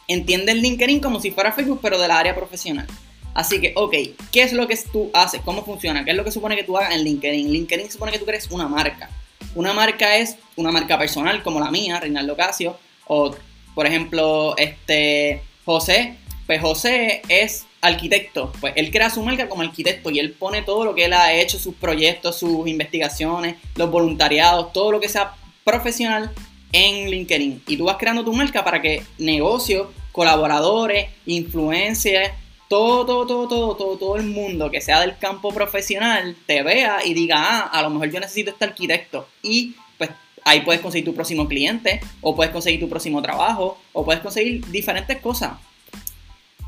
entiendes 0.07 0.57
LinkedIn 0.57 1.01
como 1.01 1.21
si 1.21 1.31
fuera 1.31 1.53
Facebook, 1.53 1.81
pero 1.83 1.99
de 1.99 2.07
la 2.07 2.19
área 2.19 2.37
profesional. 2.37 2.87
Así 3.35 3.63
que, 3.63 3.73
ok, 3.75 3.95
¿qué 4.31 4.43
es 4.43 4.53
lo 4.53 4.69
que 4.69 4.77
tú 4.93 5.11
haces? 5.15 5.41
¿Cómo 5.43 5.65
funciona? 5.65 6.05
¿Qué 6.05 6.11
es 6.11 6.17
lo 6.17 6.25
que 6.25 6.31
supone 6.31 6.55
que 6.55 6.65
tú 6.65 6.77
hagas 6.77 6.95
en 6.95 7.03
LinkedIn? 7.03 7.51
LinkedIn 7.51 7.91
supone 7.91 8.13
que 8.13 8.19
tú 8.19 8.27
crees 8.27 8.51
una 8.51 8.69
marca. 8.69 9.09
Una 9.55 9.73
marca 9.73 10.17
es 10.17 10.37
una 10.57 10.71
marca 10.71 10.99
personal 10.99 11.43
como 11.43 11.61
la 11.61 11.71
mía, 11.71 11.99
Reinaldo 11.99 12.37
Casio, 12.37 12.77
o 13.07 13.35
por 13.75 13.87
ejemplo, 13.87 14.55
este 14.59 15.43
José, 15.65 16.17
pues 16.47 16.61
José 16.61 17.23
es 17.29 17.67
arquitecto, 17.81 18.53
pues 18.61 18.75
él 18.77 18.91
crea 18.91 19.11
su 19.11 19.23
marca 19.23 19.49
como 19.49 19.63
arquitecto 19.63 20.11
y 20.11 20.19
él 20.19 20.33
pone 20.33 20.63
todo 20.63 20.85
lo 20.85 20.95
que 20.95 21.07
él 21.07 21.13
ha 21.13 21.33
hecho, 21.33 21.59
sus 21.59 21.75
proyectos, 21.75 22.39
sus 22.39 22.69
investigaciones, 22.69 23.57
los 23.77 23.91
voluntariados, 23.91 24.73
todo 24.73 24.93
lo 24.93 25.01
que 25.01 25.09
sea 25.09 25.35
profesional 25.65 26.31
en 26.73 27.11
LinkedIn. 27.11 27.63
Y 27.67 27.77
tú 27.77 27.85
vas 27.85 27.97
creando 27.97 28.25
tu 28.25 28.33
marca 28.33 28.65
para 28.65 28.81
que 28.81 29.03
negocios, 29.19 29.89
colaboradores, 30.13 31.09
influencers, 31.27 32.31
todo, 32.69 33.05
todo, 33.05 33.27
todo, 33.27 33.49
todo, 33.49 33.77
todo, 33.77 33.97
todo 33.99 34.17
el 34.17 34.25
mundo 34.25 34.71
que 34.71 34.81
sea 34.81 35.01
del 35.01 35.19
campo 35.19 35.53
profesional 35.53 36.37
te 36.47 36.63
vea 36.63 37.05
y 37.05 37.13
diga, 37.13 37.37
ah, 37.39 37.61
a 37.67 37.83
lo 37.83 37.91
mejor 37.91 38.11
yo 38.11 38.21
necesito 38.21 38.51
este 38.51 38.65
arquitecto. 38.65 39.29
Y 39.43 39.75
pues 39.99 40.11
ahí 40.45 40.61
puedes 40.61 40.81
conseguir 40.81 41.05
tu 41.05 41.15
próximo 41.15 41.47
cliente, 41.47 42.01
o 42.21 42.35
puedes 42.35 42.53
conseguir 42.53 42.81
tu 42.81 42.89
próximo 42.89 43.21
trabajo, 43.21 43.79
o 43.93 44.05
puedes 44.05 44.23
conseguir 44.23 44.65
diferentes 44.71 45.19
cosas. 45.19 45.53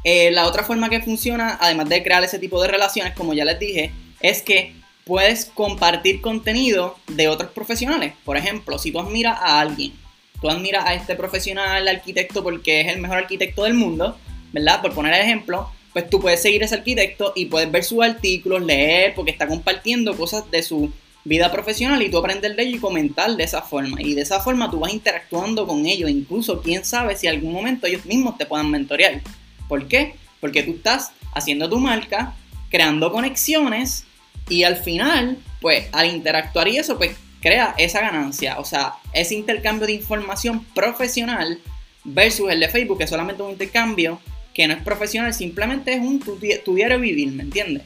Eh, 0.05 0.31
la 0.31 0.47
otra 0.47 0.65
forma 0.65 0.91
que 0.91 1.01
funciona, 1.01 1.59
además 1.61 1.89
de 1.89 2.03
crear 2.03 2.23
ese 2.23 2.39
tipo 2.39 2.61
de 2.63 2.69
relaciones, 2.69 3.15
como 3.15 3.33
ya 3.33 3.45
les 3.45 3.59
dije, 3.59 3.91
es 4.21 4.43
que 4.43 4.75
puedes 5.05 5.47
compartir 5.47 6.21
contenido 6.21 6.97
de 7.09 7.29
otros 7.29 7.51
profesionales. 7.51 8.13
Por 8.25 8.37
ejemplo, 8.37 8.79
si 8.79 8.93
tú 8.93 9.01
admiras 9.01 9.39
a 9.41 9.61
alguien, 9.61 9.93
tú 10.41 10.51
admiras 10.51 10.85
a 10.87 10.95
este 10.95 11.15
profesional 11.15 11.89
arquitecto 11.89 12.43
porque 12.43 12.83
es 12.83 12.89
el 12.89 13.01
mejor 13.01 13.19
arquitecto 13.19 13.65
del 13.65 13.75
mundo, 13.75 14.19
¿verdad? 14.53 14.83
Por 14.83 14.93
poner 14.93 15.15
el 15.15 15.23
ejemplo, 15.23 15.71
pues 15.95 16.09
tú 16.11 16.21
puedes 16.21 16.43
seguir 16.43 16.63
a 16.63 16.67
ese 16.67 16.75
arquitecto 16.75 17.33
y 17.35 17.47
puedes 17.47 17.71
ver 17.71 17.85
sus 17.85 18.03
artículos, 18.03 18.63
leer, 18.63 19.15
porque 19.15 19.31
está 19.31 19.47
compartiendo 19.47 20.15
cosas 20.17 20.51
de 20.51 20.63
su 20.63 20.93
vida 21.25 21.51
profesional 21.51 22.03
y 22.03 22.11
tú 22.11 22.19
aprendes 22.19 22.55
de 22.55 22.63
ello 22.63 22.77
y 22.77 22.81
comentar 22.81 23.35
de 23.35 23.45
esa 23.45 23.63
forma. 23.63 24.03
Y 24.03 24.15
de 24.15 24.23
esa 24.23 24.41
forma 24.41 24.71
tú 24.71 24.81
vas 24.81 24.93
interactuando 24.93 25.67
con 25.67 25.87
ellos, 25.87 26.11
incluso 26.11 26.61
quién 26.61 26.85
sabe 26.85 27.17
si 27.17 27.27
algún 27.27 27.53
momento 27.53 27.87
ellos 27.87 28.05
mismos 28.05 28.37
te 28.37 28.45
puedan 28.45 28.71
mentorear. 28.71 29.23
¿Por 29.69 29.89
qué? 29.89 30.15
Porque 30.41 30.63
tú 30.63 30.73
estás 30.73 31.13
haciendo 31.35 31.69
tu 31.69 31.79
marca, 31.79 32.35
creando 32.71 33.13
conexiones 33.13 34.05
y 34.49 34.65
al 34.65 34.77
final, 34.77 35.39
pues 35.61 35.87
al 35.93 36.07
interactuar 36.07 36.69
y 36.69 36.79
eso, 36.79 36.97
pues 36.99 37.17
crea 37.41 37.75
esa 37.77 38.01
ganancia, 38.01 38.59
o 38.59 38.65
sea, 38.65 38.95
ese 39.13 39.35
intercambio 39.35 39.87
de 39.87 39.93
información 39.93 40.65
profesional 40.75 41.61
versus 42.03 42.51
el 42.51 42.61
de 42.61 42.69
Facebook, 42.69 42.99
que 42.99 43.05
es 43.05 43.11
solamente 43.11 43.43
un 43.43 43.51
intercambio 43.51 44.21
que 44.55 44.67
no 44.67 44.75
es 44.75 44.83
profesional, 44.83 45.35
simplemente 45.35 45.93
es 45.93 46.01
un 46.01 46.21
tu, 46.21 46.39
diario 46.39 46.99
vivir, 46.99 47.33
¿me 47.33 47.43
entiendes? 47.43 47.83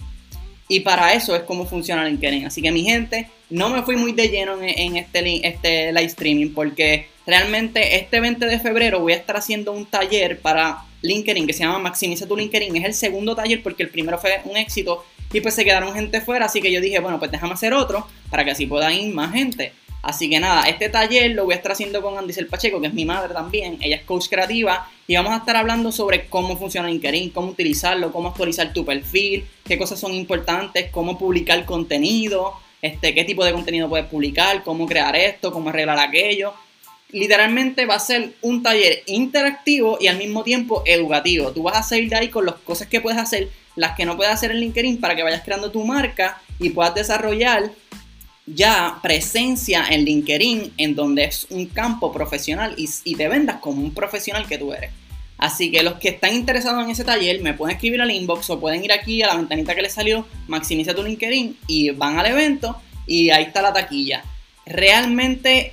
Y 0.68 0.80
para 0.80 1.14
eso 1.14 1.34
es 1.34 1.42
como 1.42 1.66
funciona 1.66 2.04
LinkedIn. 2.04 2.44
Así 2.44 2.60
que 2.60 2.70
mi 2.70 2.84
gente, 2.84 3.28
no 3.48 3.70
me 3.70 3.82
fui 3.82 3.96
muy 3.96 4.12
de 4.12 4.28
lleno 4.28 4.58
en, 4.60 4.96
este, 4.96 5.48
este 5.48 5.92
live 5.92 6.04
streaming 6.04 6.52
porque 6.52 7.08
realmente 7.26 7.96
este 7.96 8.20
20 8.20 8.44
de 8.44 8.60
febrero 8.60 9.00
voy 9.00 9.14
a 9.14 9.16
estar 9.16 9.36
haciendo 9.38 9.72
un 9.72 9.86
taller 9.86 10.40
para 10.40 10.84
LinkedIn 11.02 11.46
que 11.46 11.52
se 11.52 11.60
llama 11.60 11.78
Maximiza 11.78 12.26
tu 12.26 12.36
LinkedIn. 12.36 12.76
Es 12.76 12.84
el 12.84 12.94
segundo 12.94 13.34
taller 13.34 13.62
porque 13.62 13.82
el 13.82 13.90
primero 13.90 14.18
fue 14.18 14.40
un 14.44 14.56
éxito 14.56 15.04
y 15.32 15.40
pues 15.40 15.54
se 15.54 15.64
quedaron 15.64 15.94
gente 15.94 16.20
fuera. 16.20 16.46
Así 16.46 16.60
que 16.60 16.72
yo 16.72 16.80
dije, 16.80 16.98
bueno, 17.00 17.18
pues 17.18 17.30
déjame 17.30 17.54
hacer 17.54 17.72
otro 17.72 18.06
para 18.30 18.44
que 18.44 18.52
así 18.52 18.66
puedan 18.66 18.92
ir 18.92 19.14
más 19.14 19.32
gente. 19.32 19.72
Así 20.02 20.30
que 20.30 20.38
nada, 20.38 20.68
este 20.68 20.88
taller 20.88 21.32
lo 21.32 21.44
voy 21.44 21.54
a 21.54 21.56
estar 21.56 21.72
haciendo 21.72 22.00
con 22.00 22.16
Andisel 22.16 22.46
Pacheco, 22.46 22.80
que 22.80 22.86
es 22.86 22.94
mi 22.94 23.04
madre 23.04 23.34
también. 23.34 23.78
Ella 23.80 23.96
es 23.96 24.02
coach 24.02 24.28
creativa 24.28 24.88
y 25.06 25.16
vamos 25.16 25.32
a 25.32 25.38
estar 25.38 25.56
hablando 25.56 25.90
sobre 25.90 26.26
cómo 26.26 26.56
funciona 26.56 26.88
LinkedIn, 26.88 27.30
cómo 27.30 27.48
utilizarlo, 27.48 28.12
cómo 28.12 28.28
actualizar 28.28 28.72
tu 28.72 28.84
perfil, 28.84 29.44
qué 29.64 29.76
cosas 29.76 29.98
son 29.98 30.14
importantes, 30.14 30.90
cómo 30.90 31.18
publicar 31.18 31.64
contenido, 31.64 32.54
este, 32.80 33.12
qué 33.12 33.24
tipo 33.24 33.44
de 33.44 33.52
contenido 33.52 33.88
puedes 33.88 34.06
publicar, 34.06 34.62
cómo 34.62 34.86
crear 34.86 35.16
esto, 35.16 35.52
cómo 35.52 35.70
arreglar 35.70 35.98
aquello. 35.98 36.54
Literalmente 37.10 37.86
va 37.86 37.94
a 37.94 38.00
ser 38.00 38.34
un 38.42 38.62
taller 38.62 39.02
interactivo 39.06 39.98
y 40.00 40.08
al 40.08 40.18
mismo 40.18 40.42
tiempo 40.42 40.82
educativo. 40.86 41.52
Tú 41.52 41.62
vas 41.62 41.78
a 41.78 41.82
salir 41.82 42.10
de 42.10 42.16
ahí 42.16 42.28
con 42.28 42.46
las 42.46 42.56
cosas 42.56 42.88
que 42.88 43.00
puedes 43.00 43.18
hacer, 43.18 43.48
las 43.76 43.96
que 43.96 44.04
no 44.04 44.16
puedes 44.16 44.32
hacer 44.32 44.50
en 44.50 44.58
LinkedIn 44.58 45.00
para 45.00 45.16
que 45.16 45.22
vayas 45.22 45.42
creando 45.42 45.70
tu 45.70 45.84
marca 45.84 46.40
y 46.58 46.70
puedas 46.70 46.94
desarrollar 46.94 47.70
ya 48.46 48.98
presencia 49.02 49.86
en 49.90 50.04
LinkedIn 50.04 50.74
en 50.76 50.94
donde 50.94 51.24
es 51.24 51.46
un 51.50 51.66
campo 51.66 52.12
profesional 52.12 52.74
y, 52.76 52.88
y 53.04 53.14
te 53.14 53.28
vendas 53.28 53.56
como 53.56 53.82
un 53.82 53.92
profesional 53.92 54.46
que 54.46 54.58
tú 54.58 54.72
eres. 54.72 54.90
Así 55.38 55.70
que 55.70 55.82
los 55.82 55.94
que 55.94 56.08
están 56.08 56.34
interesados 56.34 56.82
en 56.82 56.90
ese 56.90 57.04
taller 57.04 57.40
me 57.40 57.54
pueden 57.54 57.76
escribir 57.76 58.02
al 58.02 58.10
inbox 58.10 58.50
o 58.50 58.58
pueden 58.58 58.84
ir 58.84 58.92
aquí 58.92 59.22
a 59.22 59.28
la 59.28 59.36
ventanita 59.36 59.74
que 59.74 59.82
les 59.82 59.92
salió, 59.92 60.26
maximiza 60.48 60.94
tu 60.94 61.04
LinkedIn 61.04 61.56
y 61.68 61.90
van 61.90 62.18
al 62.18 62.26
evento 62.26 62.76
y 63.06 63.30
ahí 63.30 63.44
está 63.44 63.62
la 63.62 63.72
taquilla. 63.72 64.24
Realmente 64.66 65.72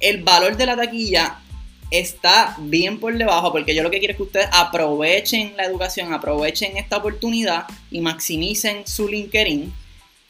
el 0.00 0.22
valor 0.22 0.56
de 0.56 0.66
la 0.66 0.76
taquilla 0.76 1.38
está 1.90 2.56
bien 2.58 2.98
por 2.98 3.16
debajo 3.16 3.52
porque 3.52 3.74
yo 3.74 3.82
lo 3.82 3.90
que 3.90 3.98
quiero 3.98 4.12
es 4.12 4.16
que 4.16 4.22
ustedes 4.24 4.48
aprovechen 4.52 5.56
la 5.56 5.64
educación, 5.64 6.12
aprovechen 6.12 6.76
esta 6.76 6.96
oportunidad 6.96 7.66
y 7.90 8.00
maximicen 8.00 8.86
su 8.86 9.08
LinkedIn 9.08 9.72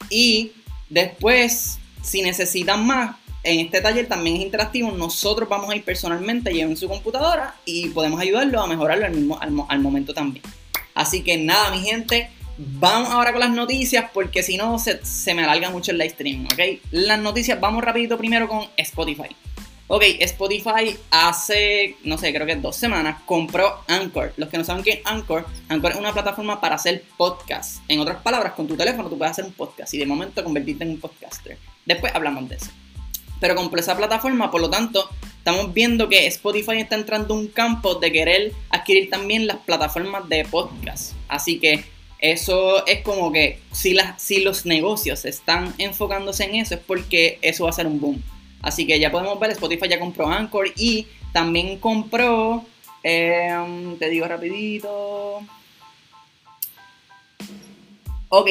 y 0.09 0.51
después 0.89 1.79
si 2.01 2.21
necesitan 2.21 2.85
más 2.85 3.15
en 3.43 3.61
este 3.61 3.81
taller 3.81 4.07
también 4.07 4.37
es 4.37 4.43
interactivo. 4.43 4.91
Nosotros 4.91 5.47
vamos 5.47 5.69
a 5.69 5.75
ir 5.75 5.83
personalmente, 5.83 6.53
lleven 6.53 6.75
su 6.75 6.87
computadora 6.87 7.55
y 7.65 7.89
podemos 7.89 8.19
ayudarlo 8.19 8.61
a 8.61 8.67
mejorarlo 8.67 9.05
al, 9.05 9.13
mismo, 9.13 9.39
al, 9.39 9.79
momento 9.79 10.13
también. 10.13 10.43
Así 10.93 11.21
que 11.21 11.37
nada, 11.37 11.71
mi 11.71 11.79
gente, 11.79 12.29
vamos 12.57 13.09
ahora 13.09 13.31
con 13.31 13.41
las 13.41 13.51
noticias 13.51 14.09
porque 14.13 14.43
si 14.43 14.57
no 14.57 14.79
se, 14.79 15.03
se, 15.05 15.33
me 15.33 15.43
alarga 15.43 15.69
mucho 15.69 15.91
el 15.91 15.97
live 15.97 16.09
stream, 16.11 16.45
¿ok? 16.45 16.81
Las 16.91 17.19
noticias, 17.19 17.59
vamos 17.59 17.83
rapidito 17.83 18.17
primero 18.17 18.47
con 18.47 18.67
Spotify. 18.77 19.35
Ok, 19.89 20.03
Spotify 20.19 20.97
hace, 21.11 21.95
no 22.03 22.17
sé, 22.17 22.33
creo 22.33 22.45
que 22.45 22.57
dos 22.57 22.75
semanas 22.75 23.21
compró 23.25 23.83
Anchor. 23.87 24.33
Los 24.35 24.49
que 24.49 24.57
no 24.57 24.65
saben 24.65 24.83
qué 24.83 24.91
es 24.91 24.99
Anchor, 25.05 25.45
Anchor 25.69 25.91
es 25.91 25.97
una 25.97 26.11
plataforma 26.11 26.59
para 26.59 26.75
hacer 26.75 27.03
podcast. 27.15 27.79
En 27.87 27.99
otras 28.01 28.21
palabras, 28.21 28.53
con 28.53 28.67
tu 28.67 28.75
teléfono 28.75 29.09
tú 29.09 29.17
puedes 29.17 29.31
hacer 29.31 29.45
un 29.45 29.53
podcast 29.53 29.93
y 29.93 29.97
de 29.97 30.05
momento 30.05 30.43
convertirte 30.43 30.83
en 30.83 30.91
un 30.91 30.99
podcaster. 30.99 31.57
Después 31.85 32.13
hablamos 32.13 32.49
de 32.49 32.55
eso 32.55 32.71
pero 33.39 33.55
compró 33.55 33.79
esa 33.79 33.95
plataforma, 33.95 34.49
por 34.51 34.61
lo 34.61 34.69
tanto, 34.69 35.09
estamos 35.37 35.73
viendo 35.73 36.09
que 36.09 36.27
Spotify 36.27 36.79
está 36.79 36.95
entrando 36.95 37.33
en 37.33 37.41
un 37.41 37.47
campo 37.47 37.95
de 37.95 38.11
querer 38.11 38.53
adquirir 38.69 39.09
también 39.09 39.47
las 39.47 39.57
plataformas 39.57 40.27
de 40.29 40.45
podcast. 40.45 41.13
Así 41.27 41.59
que 41.59 41.85
eso 42.19 42.85
es 42.87 43.01
como 43.01 43.31
que 43.31 43.59
si, 43.71 43.93
las, 43.93 44.21
si 44.21 44.41
los 44.41 44.65
negocios 44.65 45.25
están 45.25 45.73
enfocándose 45.77 46.45
en 46.45 46.55
eso 46.55 46.75
es 46.75 46.81
porque 46.81 47.37
eso 47.41 47.65
va 47.65 47.69
a 47.69 47.73
ser 47.73 47.87
un 47.87 47.99
boom. 47.99 48.23
Así 48.61 48.87
que 48.87 48.99
ya 48.99 49.11
podemos 49.11 49.39
ver, 49.39 49.51
Spotify 49.51 49.87
ya 49.87 49.99
compró 49.99 50.27
Anchor 50.27 50.67
y 50.75 51.07
también 51.31 51.77
compró, 51.77 52.65
em, 53.03 53.97
te 53.97 54.09
digo 54.09 54.27
rapidito. 54.27 55.41
Ok, 58.29 58.49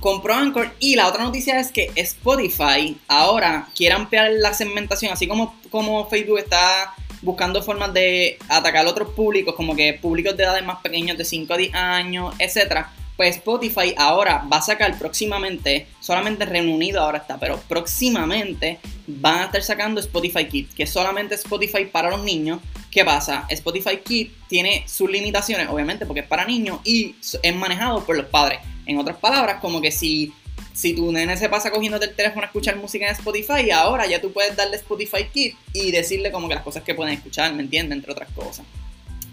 compró 0.00 0.34
Anchor 0.34 0.70
y 0.80 0.96
la 0.96 1.08
otra 1.08 1.24
noticia 1.24 1.58
es 1.60 1.70
que 1.70 1.90
Spotify 1.94 2.96
ahora 3.08 3.68
quiere 3.74 3.94
ampliar 3.94 4.30
la 4.32 4.54
segmentación, 4.54 5.12
así 5.12 5.26
como, 5.26 5.54
como 5.70 6.08
Facebook 6.08 6.38
está 6.38 6.94
buscando 7.24 7.62
formas 7.62 7.92
de 7.92 8.38
atacar 8.48 8.86
a 8.86 8.90
otros 8.90 9.10
públicos, 9.10 9.54
como 9.54 9.74
que 9.74 9.94
públicos 9.94 10.36
de 10.36 10.44
edades 10.44 10.64
más 10.64 10.80
pequeños 10.82 11.16
de 11.16 11.24
5 11.24 11.54
a 11.54 11.56
10 11.56 11.74
años, 11.74 12.34
etc. 12.38 12.86
Pues 13.16 13.36
Spotify 13.36 13.94
ahora 13.96 14.44
va 14.52 14.58
a 14.58 14.62
sacar 14.62 14.98
próximamente, 14.98 15.86
solamente 16.00 16.44
Reino 16.44 16.74
Unido 16.74 17.00
ahora 17.00 17.18
está, 17.18 17.38
pero 17.38 17.58
próximamente 17.68 18.78
van 19.06 19.38
a 19.38 19.44
estar 19.44 19.62
sacando 19.62 20.00
Spotify 20.00 20.46
Kids, 20.46 20.74
que 20.74 20.82
es 20.82 20.90
solamente 20.90 21.34
Spotify 21.36 21.86
para 21.86 22.10
los 22.10 22.22
niños. 22.22 22.60
¿Qué 22.90 23.04
pasa? 23.04 23.46
Spotify 23.48 23.98
Kids 24.04 24.32
tiene 24.48 24.84
sus 24.86 25.10
limitaciones, 25.10 25.68
obviamente, 25.68 26.06
porque 26.06 26.20
es 26.20 26.26
para 26.26 26.44
niños 26.44 26.80
y 26.84 27.14
es 27.42 27.56
manejado 27.56 28.04
por 28.04 28.16
los 28.16 28.26
padres. 28.26 28.60
En 28.86 28.98
otras 28.98 29.16
palabras, 29.16 29.60
como 29.60 29.80
que 29.80 29.90
si, 29.90 30.32
si 30.72 30.94
tu 30.94 31.10
nene 31.12 31.36
se 31.36 31.48
pasa 31.48 31.70
cogiendo 31.70 31.98
el 32.00 32.14
teléfono 32.14 32.42
a 32.42 32.46
escuchar 32.46 32.76
música 32.76 33.06
en 33.06 33.12
Spotify, 33.12 33.70
ahora 33.70 34.06
ya 34.06 34.20
tú 34.20 34.32
puedes 34.32 34.56
darle 34.56 34.76
Spotify 34.76 35.24
Kit 35.32 35.56
y 35.72 35.90
decirle 35.90 36.30
como 36.30 36.48
que 36.48 36.54
las 36.54 36.64
cosas 36.64 36.82
que 36.82 36.94
pueden 36.94 37.14
escuchar, 37.14 37.52
¿me 37.54 37.62
entiendes? 37.62 37.96
Entre 37.96 38.12
otras 38.12 38.30
cosas. 38.32 38.66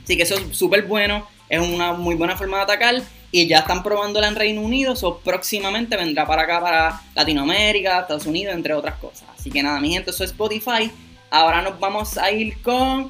Así 0.03 0.17
que 0.17 0.23
eso 0.23 0.35
es 0.35 0.57
súper 0.57 0.83
bueno, 0.83 1.27
es 1.49 1.59
una 1.59 1.93
muy 1.93 2.15
buena 2.15 2.35
forma 2.35 2.57
de 2.57 2.63
atacar 2.63 3.01
y 3.31 3.47
ya 3.47 3.59
están 3.59 3.81
probándola 3.81 4.27
en 4.27 4.35
Reino 4.35 4.61
Unido, 4.61 4.93
o 5.01 5.17
próximamente 5.19 5.95
vendrá 5.95 6.25
para 6.27 6.43
acá, 6.43 6.59
para 6.59 7.01
Latinoamérica, 7.15 8.01
Estados 8.01 8.25
Unidos, 8.25 8.53
entre 8.53 8.73
otras 8.73 8.95
cosas. 8.95 9.23
Así 9.37 9.49
que 9.49 9.63
nada, 9.63 9.79
mi 9.79 9.91
gente, 9.93 10.11
eso 10.11 10.23
es 10.23 10.31
Spotify. 10.31 10.91
Ahora 11.29 11.61
nos 11.61 11.79
vamos 11.79 12.17
a 12.17 12.29
ir 12.31 12.61
con 12.61 13.09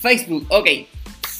Facebook. 0.00 0.46
Ok, 0.50 0.68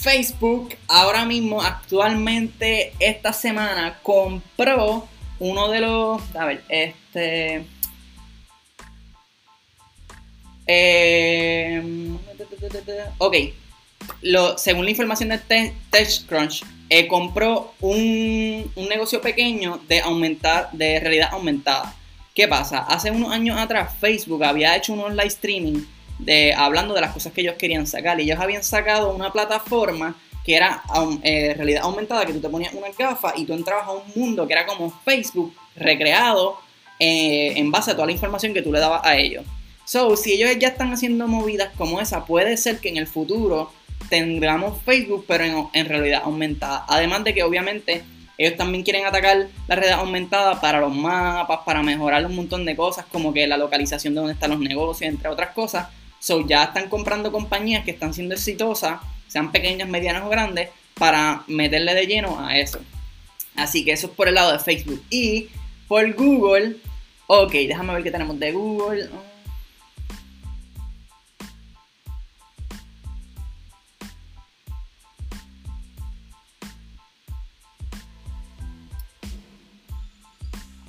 Facebook 0.04 0.76
ahora 0.86 1.24
mismo, 1.24 1.62
actualmente, 1.62 2.92
esta 2.98 3.32
semana 3.32 3.98
compró 4.02 5.08
uno 5.38 5.70
de 5.70 5.80
los. 5.80 6.36
A 6.36 6.44
ver, 6.44 6.62
este. 6.68 7.64
Eh, 10.66 11.82
ok. 13.16 13.36
Lo, 14.20 14.58
según 14.58 14.84
la 14.84 14.90
información 14.90 15.30
de 15.30 15.72
TechCrunch, 15.90 16.62
eh, 16.90 17.06
compró 17.06 17.72
un, 17.80 18.70
un, 18.74 18.88
negocio 18.90 19.22
pequeño 19.22 19.80
de 19.88 20.00
aumentar, 20.00 20.68
de 20.72 21.00
realidad 21.00 21.30
aumentada. 21.32 21.94
¿Qué 22.34 22.46
pasa? 22.46 22.80
Hace 22.80 23.10
unos 23.10 23.32
años 23.32 23.58
atrás 23.58 23.94
Facebook 23.98 24.44
había 24.44 24.76
hecho 24.76 24.92
un 24.92 25.00
online 25.00 25.28
streaming 25.28 25.82
de, 26.18 26.52
hablando 26.54 26.94
de 26.94 27.00
las 27.00 27.12
cosas 27.12 27.32
que 27.32 27.40
ellos 27.40 27.54
querían 27.58 27.86
sacar. 27.86 28.20
Y 28.20 28.24
ellos 28.24 28.40
habían 28.40 28.62
sacado 28.62 29.14
una 29.14 29.32
plataforma 29.32 30.16
que 30.44 30.56
era 30.56 30.82
eh, 31.22 31.54
realidad 31.56 31.84
aumentada, 31.84 32.26
que 32.26 32.34
tú 32.34 32.40
te 32.40 32.48
ponías 32.48 32.74
una 32.74 32.88
gafa 32.96 33.32
y 33.36 33.44
tú 33.46 33.54
entrabas 33.54 33.88
a 33.88 33.92
un 33.92 34.02
mundo 34.14 34.46
que 34.46 34.52
era 34.52 34.66
como 34.66 34.90
Facebook 35.04 35.54
recreado 35.74 36.58
eh, 37.00 37.54
en 37.56 37.70
base 37.70 37.92
a 37.92 37.94
toda 37.94 38.06
la 38.06 38.12
información 38.12 38.52
que 38.52 38.62
tú 38.62 38.70
le 38.70 38.78
dabas 38.78 39.00
a 39.04 39.16
ellos. 39.16 39.44
So, 39.86 40.16
si 40.16 40.32
ellos 40.32 40.50
ya 40.58 40.68
están 40.68 40.92
haciendo 40.92 41.26
movidas 41.26 41.70
como 41.76 42.00
esa, 42.00 42.24
puede 42.24 42.56
ser 42.56 42.78
que 42.78 42.90
en 42.90 42.98
el 42.98 43.06
futuro 43.06 43.72
tengamos 44.08 44.82
Facebook, 44.82 45.24
pero 45.26 45.44
en, 45.44 45.66
en 45.72 45.86
realidad 45.86 46.22
aumentada. 46.24 46.84
Además 46.88 47.24
de 47.24 47.34
que 47.34 47.42
obviamente 47.42 48.04
ellos 48.36 48.56
también 48.56 48.82
quieren 48.82 49.06
atacar 49.06 49.46
la 49.68 49.76
red 49.76 49.90
aumentada 49.90 50.60
para 50.60 50.80
los 50.80 50.94
mapas, 50.94 51.60
para 51.64 51.82
mejorar 51.82 52.26
un 52.26 52.34
montón 52.34 52.64
de 52.64 52.74
cosas, 52.74 53.06
como 53.10 53.32
que 53.32 53.46
la 53.46 53.56
localización 53.56 54.14
de 54.14 54.20
dónde 54.20 54.34
están 54.34 54.50
los 54.50 54.60
negocios, 54.60 55.08
entre 55.08 55.28
otras 55.28 55.50
cosas. 55.50 55.88
So, 56.24 56.40
ya 56.40 56.64
están 56.64 56.88
comprando 56.88 57.30
compañías 57.30 57.84
que 57.84 57.90
están 57.90 58.14
siendo 58.14 58.34
exitosas, 58.34 58.98
sean 59.28 59.52
pequeñas, 59.52 59.90
medianas 59.90 60.22
o 60.22 60.30
grandes, 60.30 60.70
para 60.94 61.44
meterle 61.48 61.94
de 61.94 62.06
lleno 62.06 62.42
a 62.42 62.56
eso. 62.56 62.78
Así 63.56 63.84
que 63.84 63.92
eso 63.92 64.06
es 64.06 64.14
por 64.14 64.28
el 64.28 64.36
lado 64.36 64.50
de 64.52 64.58
Facebook. 64.58 65.04
Y 65.10 65.50
por 65.86 66.10
Google, 66.14 66.76
ok, 67.26 67.52
déjame 67.52 67.92
ver 67.92 68.04
qué 68.04 68.10
tenemos 68.10 68.40
de 68.40 68.52
Google. 68.52 69.10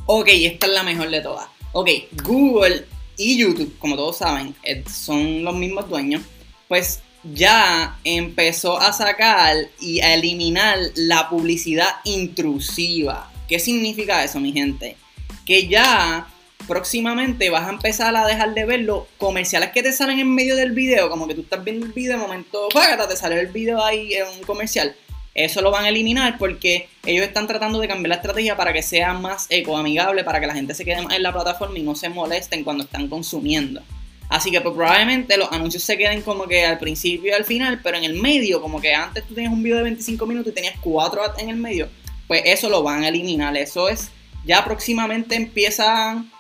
Ok, 0.06 0.30
esta 0.30 0.68
es 0.68 0.72
la 0.72 0.84
mejor 0.84 1.10
de 1.10 1.20
todas. 1.20 1.48
Ok, 1.74 1.90
Google 2.24 2.86
y 3.18 3.38
YouTube, 3.38 3.78
como 3.80 3.96
todos 3.96 4.18
saben, 4.18 4.56
eh, 4.64 4.84
son 4.92 5.44
los 5.44 5.56
mismos 5.56 5.90
dueños, 5.90 6.22
pues 6.68 7.02
ya 7.34 7.98
empezó 8.04 8.80
a 8.80 8.94
sacar 8.94 9.56
y 9.80 10.02
a 10.02 10.14
eliminar 10.14 10.78
la 10.96 11.30
publicidad 11.30 11.90
intrusiva. 12.04 13.32
¿Qué 13.48 13.60
significa 13.60 14.24
eso, 14.24 14.40
mi 14.40 14.52
gente? 14.52 14.98
Que 15.46 15.68
ya 15.68 16.28
próximamente 16.68 17.50
vas 17.50 17.68
a 17.68 17.72
empezar 17.72 18.16
a 18.16 18.26
dejar 18.26 18.54
de 18.54 18.66
ver 18.66 18.82
los 18.82 19.04
comerciales 19.18 19.72
que 19.72 19.84
te 19.84 19.92
salen 19.92 20.20
en 20.20 20.34
medio 20.34 20.56
del 20.56 20.72
video, 20.72 21.10
como 21.10 21.28
que 21.28 21.36
tú 21.36 21.42
estás 21.42 21.64
viendo 21.64 21.86
el 21.86 21.94
video, 21.94 22.14
de 22.14 22.24
momento, 22.24 22.68
te 22.70 23.16
sale 23.16 23.40
el 23.40 23.48
video 23.48 23.84
ahí 23.84 24.14
en 24.14 24.28
un 24.28 24.44
comercial 24.44 24.96
eso 25.36 25.62
lo 25.62 25.70
van 25.70 25.84
a 25.84 25.90
eliminar 25.90 26.38
porque 26.38 26.88
ellos 27.06 27.28
están 27.28 27.46
tratando 27.46 27.80
de 27.80 27.90
cambiar 27.90 28.10
la 28.10 28.16
estrategia 28.16 28.56
para 28.56 28.72
que 28.72 28.82
sea 28.82 29.14
más 29.14 29.48
ecoamigable, 29.50 30.24
para 30.24 30.40
que 30.40 30.48
la 30.48 30.54
gente 30.54 30.74
se 30.74 30.86
quede 30.86 31.02
más 31.02 31.14
en 31.14 31.24
la 31.24 31.34
plataforma 31.34 31.78
y 31.78 31.84
no 31.84 31.94
se 31.94 32.08
molesten 32.08 32.64
cuando 32.64 32.86
están 32.86 33.10
consumiendo. 33.10 33.82
Así 34.30 34.50
que 34.50 34.62
pues, 34.62 34.74
probablemente 34.74 35.38
los 35.38 35.52
anuncios 35.52 35.84
se 35.84 35.98
queden 35.98 36.22
como 36.22 36.48
que 36.48 36.66
al 36.66 36.80
principio 36.80 37.32
y 37.32 37.34
al 37.34 37.44
final, 37.44 37.82
pero 37.84 37.98
en 37.98 38.06
el 38.06 38.16
medio, 38.16 38.62
como 38.62 38.80
que 38.80 38.94
antes 38.94 39.28
tú 39.28 39.36
tenías 39.36 39.52
un 39.52 39.62
video 39.62 39.78
de 39.78 39.84
25 39.84 40.26
minutos 40.26 40.52
y 40.52 40.56
tenías 40.56 40.76
4 40.82 41.22
en 41.38 41.50
el 41.50 41.58
medio, 41.58 41.90
pues 42.28 42.42
eso 42.46 42.70
lo 42.70 42.82
van 42.82 43.04
a 43.04 43.10
eliminar. 43.10 43.56
Eso 43.58 43.90
es, 43.90 44.10
ya 44.46 44.64
próximamente 44.64 45.36
empiezan, 45.36 46.32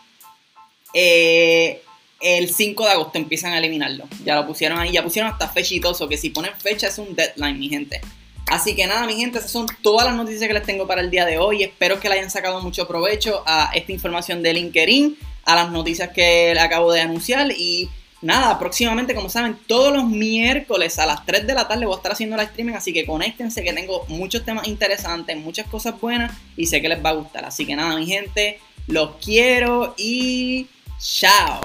eh, 0.94 1.82
el 2.22 2.50
5 2.50 2.86
de 2.86 2.92
agosto 2.92 3.18
empiezan 3.18 3.52
a 3.52 3.60
eliminarlo. 3.60 4.08
Ya 4.24 4.36
lo 4.36 4.48
pusieron 4.48 4.80
ahí, 4.80 4.94
ya 4.94 5.04
pusieron 5.04 5.32
hasta 5.32 5.50
fechitoso, 5.50 6.08
que 6.08 6.18
si 6.18 6.30
ponen 6.30 6.54
fecha 6.58 6.88
es 6.88 6.98
un 6.98 7.14
deadline, 7.14 7.60
mi 7.60 7.68
gente. 7.68 8.00
Así 8.48 8.76
que 8.76 8.86
nada, 8.86 9.08
mi 9.08 9.16
gente, 9.16 9.40
esas 9.40 9.52
son 9.52 9.66
todas 9.82 10.06
las 10.06 10.16
noticias 10.16 10.48
que 10.48 10.54
les 10.54 10.64
tengo 10.64 10.88
para 10.88 11.02
el 11.02 11.10
día 11.10 11.26
de 11.26 11.38
hoy. 11.38 11.64
Espero 11.64 12.00
que 12.00 12.10
le 12.10 12.16
hayan 12.16 12.30
sacado 12.30 12.62
mucho 12.62 12.88
provecho 12.88 13.44
a 13.46 13.72
esta 13.74 13.92
información 13.92 14.44
de 14.44 14.54
LinkedIn, 14.54 15.18
a 15.46 15.56
las 15.56 15.72
noticias 15.72 16.10
que 16.10 16.54
le 16.54 16.60
acabo 16.60 16.92
de 16.92 17.02
anunciar 17.02 17.52
y 17.52 17.90
nada, 18.22 18.58
próximamente, 18.60 19.16
como 19.16 19.30
saben, 19.30 19.58
todos 19.68 19.94
los 19.94 20.06
miércoles 20.06 20.98
a 21.00 21.06
las 21.06 21.26
3 21.26 21.48
de 21.48 21.54
la 21.54 21.68
tarde 21.68 21.86
voy 21.86 21.94
a 21.94 21.98
estar 21.98 22.12
haciendo 22.12 22.36
live 22.36 22.50
streaming, 22.50 22.74
así 22.74 22.94
que 22.94 23.06
conéctense 23.06 23.64
que 23.64 23.74
tengo 23.74 24.06
muchos 24.10 24.44
temas 24.44 24.68
interesantes, 24.68 25.38
muchas 25.38 25.68
cosas 25.68 26.00
buenas 26.00 26.36
y 26.56 26.68
sé 26.68 26.82
que 26.82 26.90
les 26.90 27.04
va 27.04 27.10
a 27.10 27.14
gustar. 27.14 27.46
Así 27.46 27.66
que 27.66 27.76
nada, 27.76 27.96
mi 27.96 28.06
gente, 28.06 28.60
los 28.88 29.16
quiero 29.24 29.96
y 29.98 30.68
chao. 31.00 31.62